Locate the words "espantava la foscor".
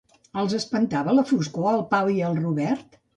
0.59-1.69